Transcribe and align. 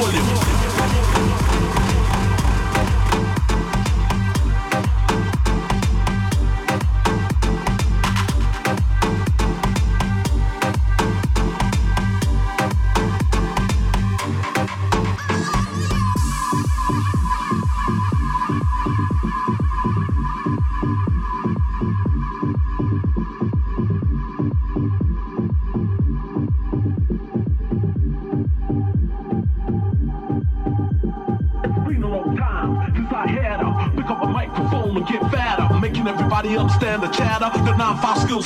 volume. 0.00 0.57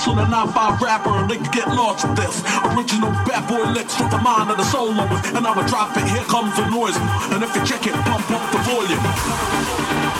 9-5 0.02 0.10
skills 0.10 0.14
so 0.14 0.14
the 0.14 0.22
9-5 0.22 0.81
rapper 0.81 1.10
and 1.10 1.31
they 1.31 1.37
can 1.37 1.50
get 1.52 1.69
lost 1.69 2.06
with 2.06 2.16
this. 2.16 2.43
Original 2.75 3.10
bad 3.26 3.46
boy 3.49 3.70
licks 3.70 3.94
from 3.96 4.10
the 4.10 4.19
mind 4.19 4.50
of 4.50 4.56
the 4.56 4.64
soul 4.64 4.93
lovers. 4.93 5.25
And 5.32 5.46
I'ma 5.46 5.66
drop 5.66 5.96
it, 5.96 6.04
here 6.08 6.25
comes 6.25 6.54
the 6.56 6.69
noise. 6.70 6.96
And 7.32 7.43
if 7.43 7.54
you 7.54 7.64
check 7.64 7.87
it, 7.87 7.94
pump 8.04 8.31
up 8.31 8.52
the 8.52 8.58
volume. 8.58 10.12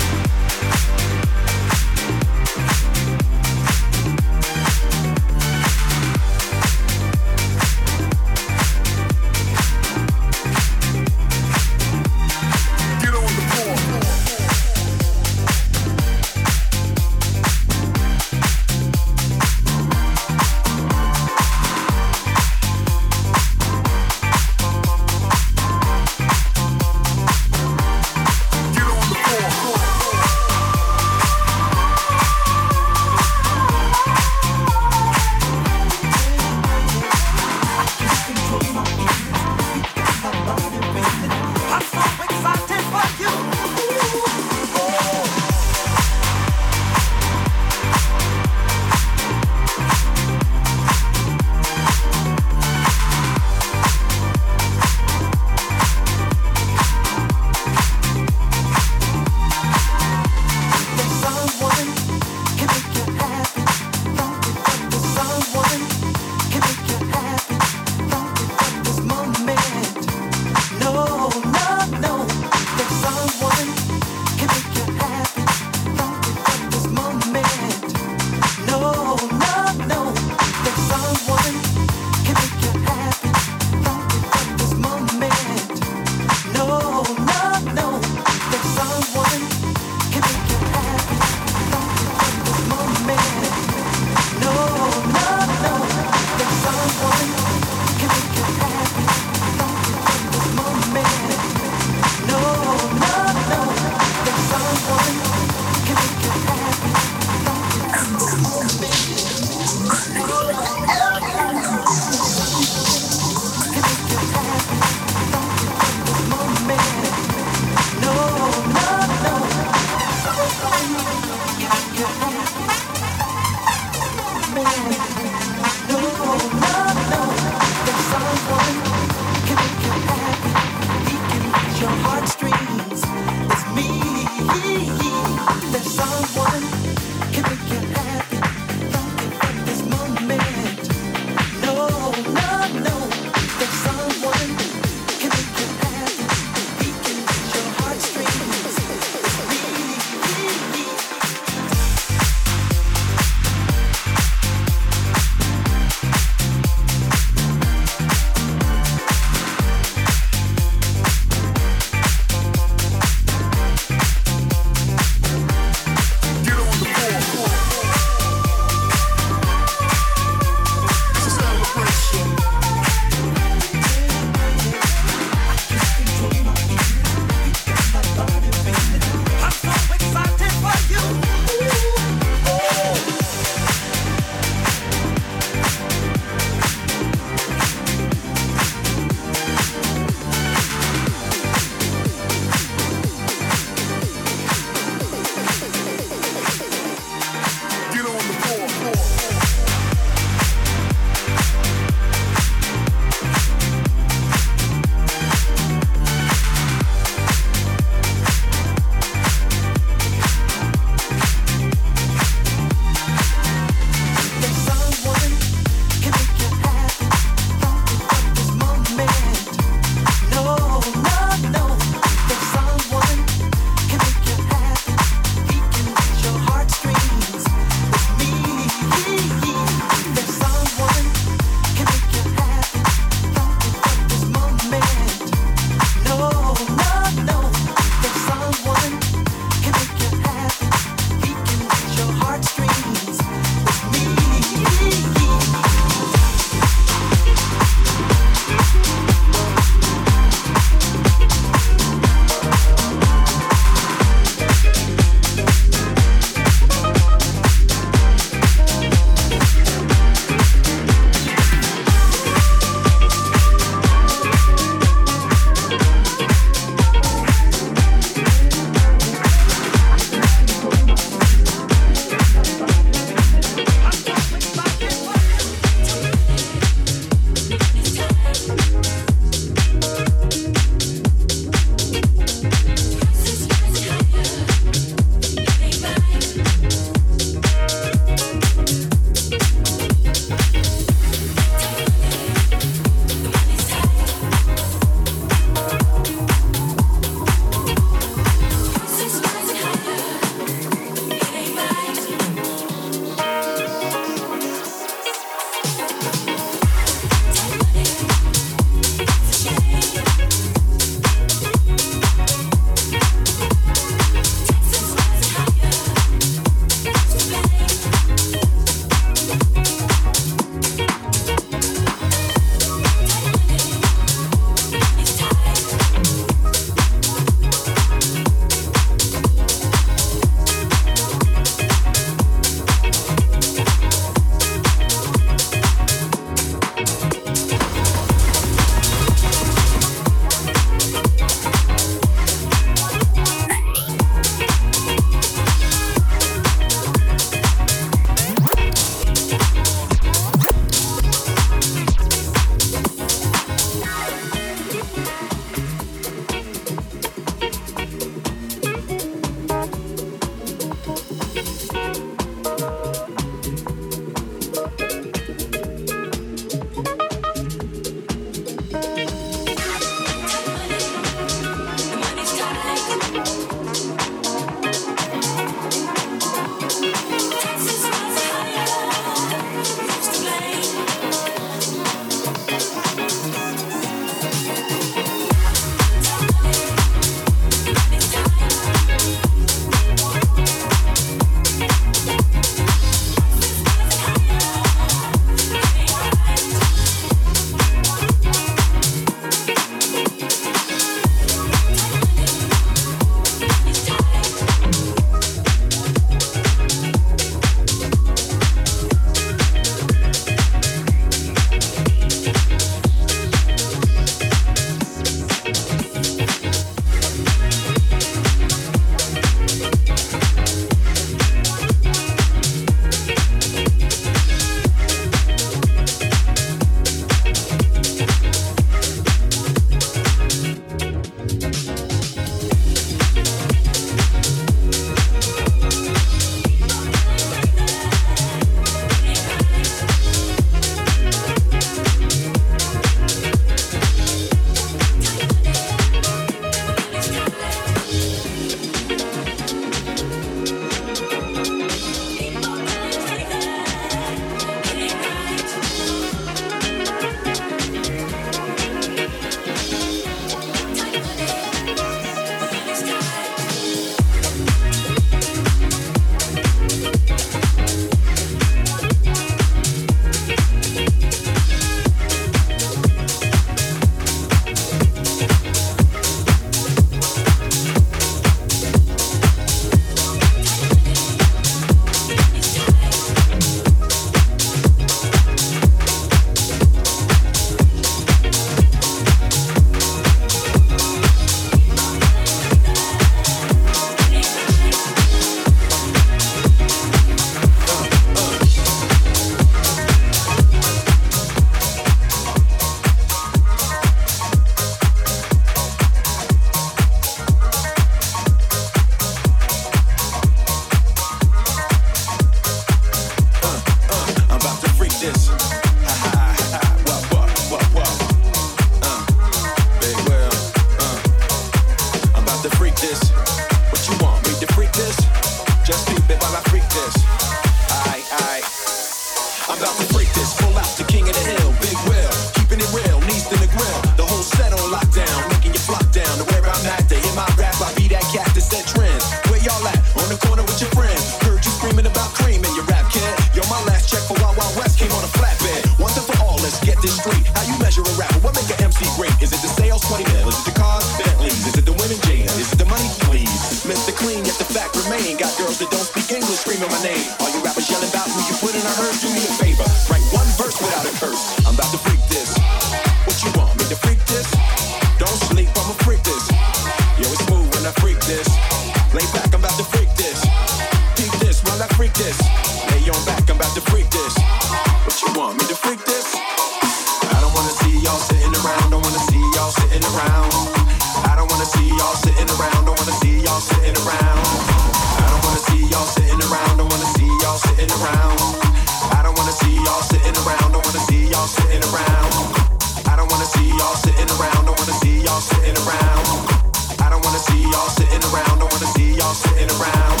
I 595.54 596.88
don't 596.90 597.04
wanna 597.04 597.18
see 597.18 597.42
y'all 597.42 597.68
sitting 597.68 598.02
around. 598.10 598.26
I 598.26 598.38
Don't 598.38 598.52
wanna 598.52 598.66
see 598.72 598.94
y'all 598.96 599.14
sitting 599.14 599.50
around. 599.50 600.00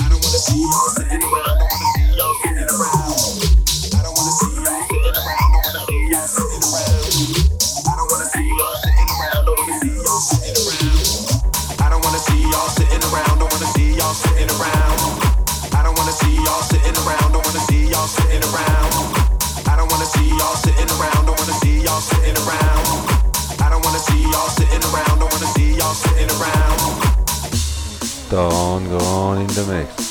I 0.00 0.08
don't 0.08 0.22
wanna 0.22 0.38
see 0.38 0.60
y'all 0.60 0.88
sitting 0.94 1.22
around. 1.22 1.58
Don't 1.58 1.68
wanna 1.68 1.88
see 1.94 2.16
y'all 2.16 2.34
sitting 2.42 2.68
around. 2.70 3.57
Stone 28.28 28.90
gone 28.90 29.38
in 29.38 29.46
the 29.46 29.64
mix. 29.72 30.07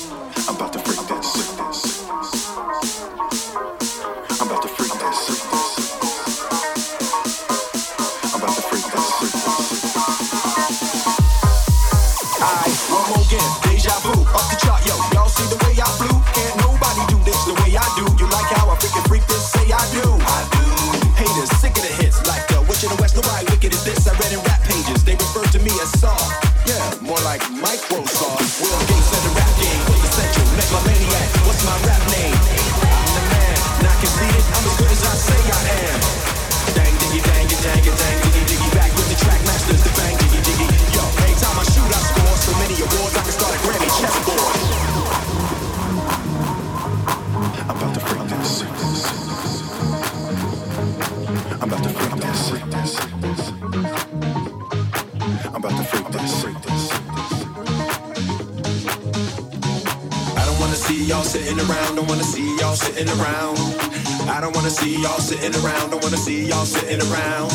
see 64.98 65.04
y'all 65.04 65.20
sitting 65.20 65.54
around. 65.62 65.92
Don't 65.92 66.02
wanna 66.02 66.18
see 66.18 66.46
y'all 66.46 66.66
sitting 66.66 67.02
around. 67.12 67.52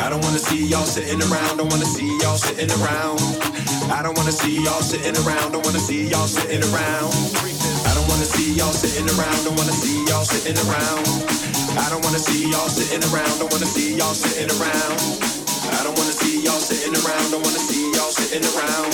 I 0.00 0.08
don't 0.08 0.24
wanna 0.24 0.38
see 0.38 0.64
y'all 0.64 0.88
sitting 0.88 1.20
around. 1.20 1.58
Don't 1.58 1.68
wanna 1.68 1.84
see 1.84 2.08
y'all 2.20 2.36
sitting 2.36 2.70
around. 2.80 3.20
I 3.92 4.00
don't 4.02 4.16
wanna 4.16 4.32
see 4.32 4.64
y'all 4.64 4.80
sitting 4.80 5.16
around. 5.20 5.52
Don't 5.52 5.64
wanna 5.66 5.80
see 5.80 6.08
y'all 6.08 6.26
sitting 6.26 6.64
around. 6.72 7.12
I 7.84 7.92
don't 7.92 8.08
wanna 8.08 8.24
see 8.24 8.56
y'all 8.56 8.72
sitting 8.72 9.04
around. 9.12 9.44
Don't 9.44 9.56
wanna 9.56 9.72
see 9.72 10.00
y'all 10.08 10.24
sitting 10.24 10.56
around. 10.64 11.04
I 11.76 11.90
don't 11.92 12.00
wanna 12.04 12.18
see 12.18 12.48
y'all 12.48 12.68
sitting 12.72 13.04
around. 13.12 13.36
Don't 13.36 13.52
wanna 13.52 13.68
see 13.68 13.92
y'all 13.96 14.16
sitting 14.16 14.48
around. 14.56 14.96
I 15.76 15.82
don't 15.84 15.96
wanna 15.98 16.16
see 16.16 16.40
y'all 16.40 16.60
sitting 16.60 16.96
around. 17.04 17.26
Don't 17.32 17.44
wanna 17.44 17.60
see 17.60 17.92
y'all 17.92 18.12
sitting 18.16 18.44
around. 18.48 18.88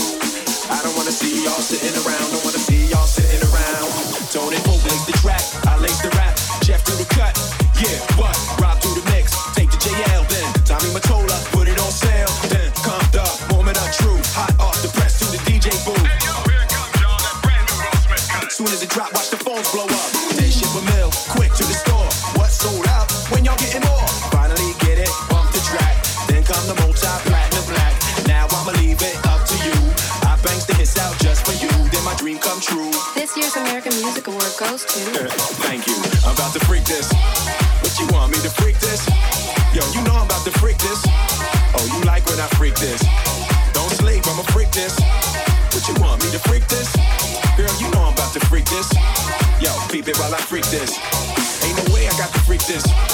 I 0.67 0.83
don't 0.83 0.97
wanna 0.99 1.15
see 1.15 1.47
y'all 1.47 1.63
sitting 1.63 1.95
around. 1.95 2.27
Don't 2.35 2.43
wanna 2.43 2.59
see 2.59 2.91
y'all 2.91 3.07
sitting 3.07 3.43
around. 3.47 3.87
Tone 4.35 4.53
it, 4.53 4.67
lace 4.67 5.07
the 5.07 5.15
track. 5.23 5.43
I 5.63 5.79
lace 5.79 6.03
the 6.03 6.11
rap. 6.19 6.35
Jeff 6.67 6.83
do 6.85 6.93
the 6.99 7.07
cut. 7.15 7.38
while 50.19 50.35
I 50.35 50.39
freak 50.39 50.65
this. 50.67 50.99
Ain't 51.65 51.77
no 51.77 51.95
way 51.95 52.07
I 52.07 52.11
got 52.19 52.33
to 52.33 52.41
freak 52.41 52.65
this. 52.67 53.08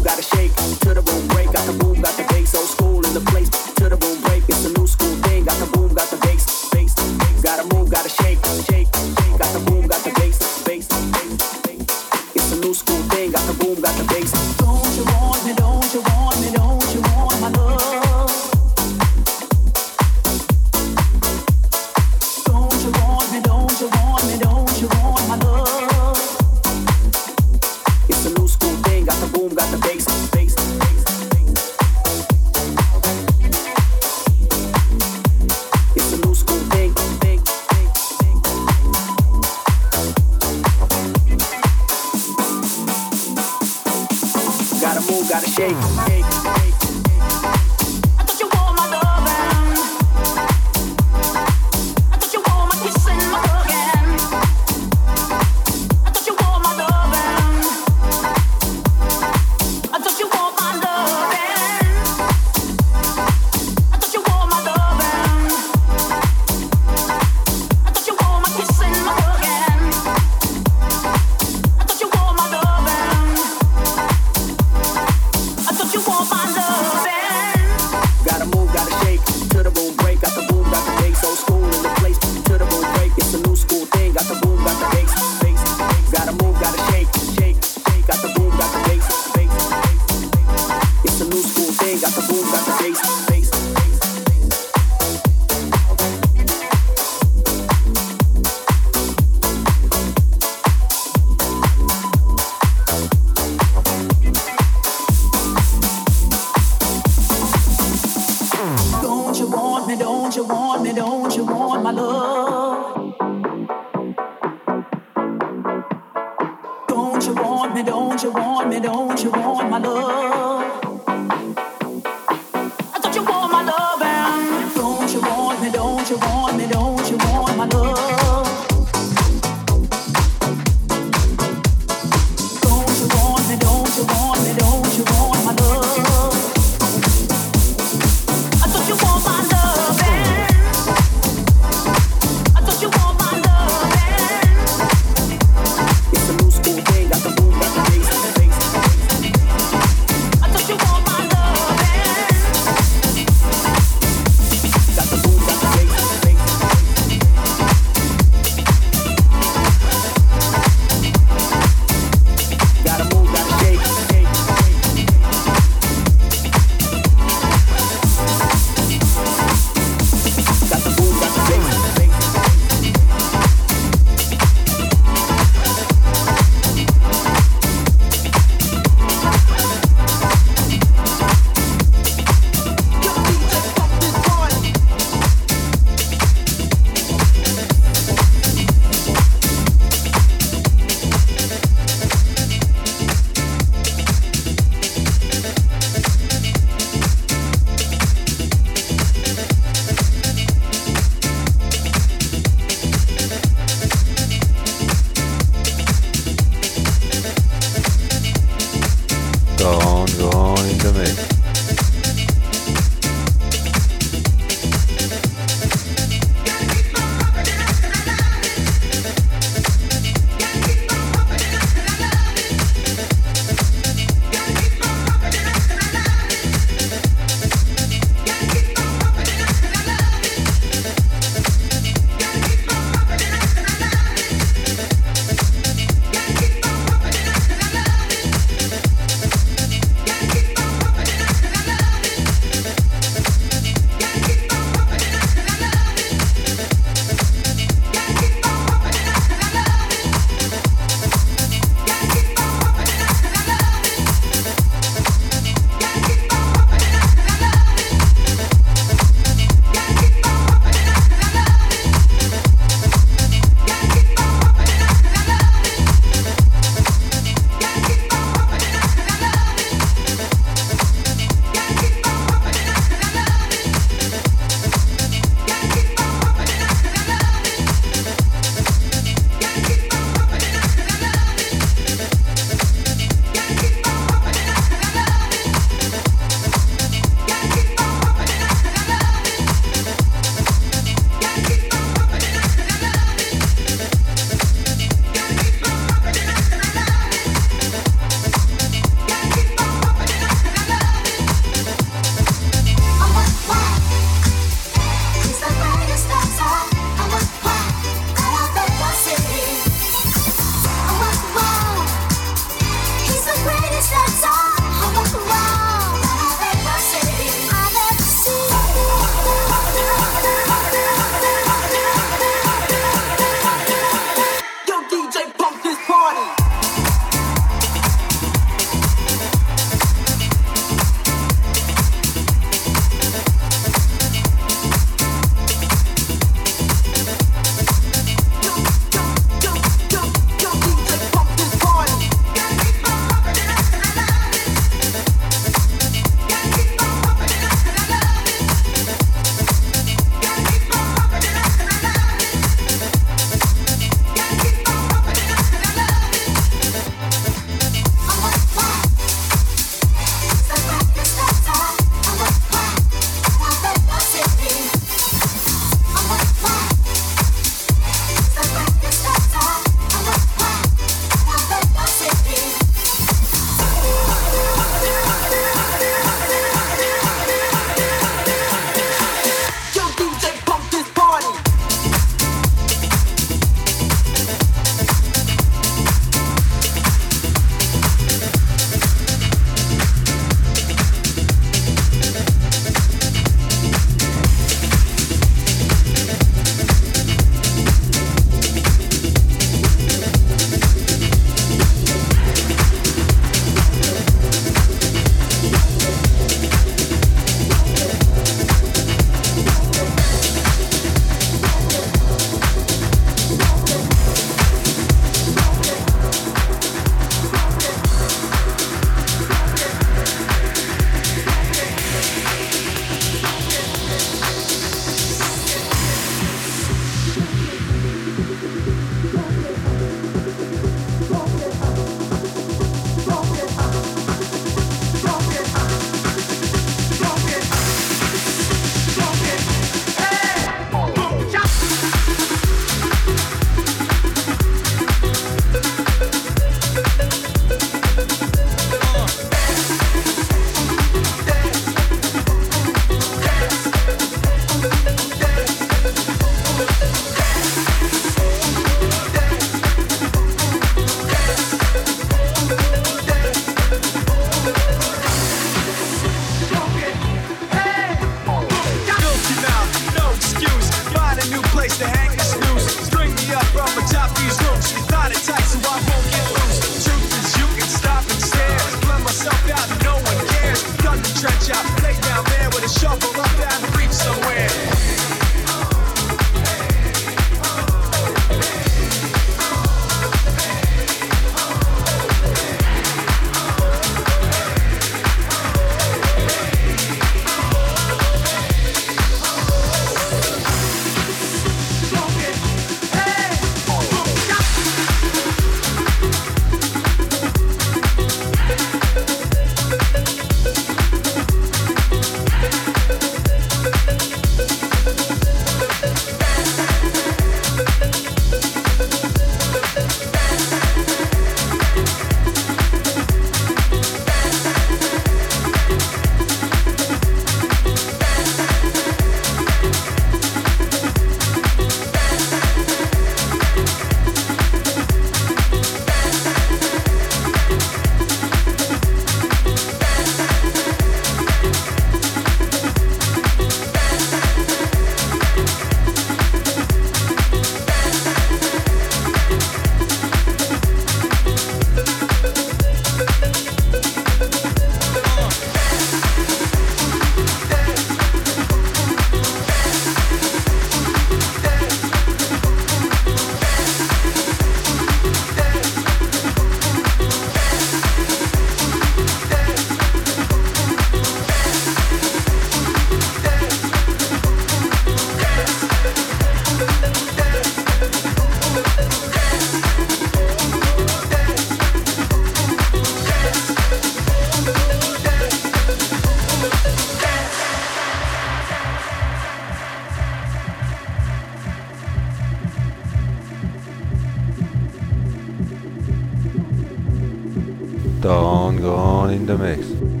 até 599.31 599.37
mais. 599.37 600.00